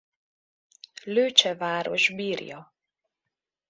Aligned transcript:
Lőcse 1.03 1.55
város 1.55 2.09
birja. 2.09 2.73